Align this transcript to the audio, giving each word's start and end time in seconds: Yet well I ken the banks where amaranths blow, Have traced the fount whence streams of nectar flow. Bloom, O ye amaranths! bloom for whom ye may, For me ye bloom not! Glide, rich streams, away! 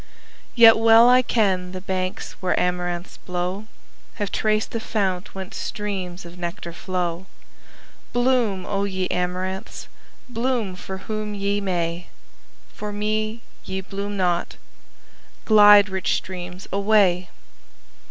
Yet 0.55 0.79
well 0.79 1.07
I 1.07 1.21
ken 1.21 1.73
the 1.73 1.79
banks 1.81 2.31
where 2.41 2.59
amaranths 2.59 3.17
blow, 3.17 3.67
Have 4.15 4.31
traced 4.31 4.71
the 4.71 4.79
fount 4.79 5.35
whence 5.35 5.55
streams 5.57 6.25
of 6.25 6.39
nectar 6.39 6.73
flow. 6.73 7.27
Bloom, 8.11 8.65
O 8.65 8.83
ye 8.85 9.07
amaranths! 9.11 9.87
bloom 10.27 10.75
for 10.75 10.97
whom 11.05 11.35
ye 11.35 11.61
may, 11.61 12.07
For 12.73 12.91
me 12.91 13.43
ye 13.63 13.79
bloom 13.81 14.17
not! 14.17 14.55
Glide, 15.45 15.87
rich 15.87 16.15
streams, 16.15 16.67
away! 16.73 17.29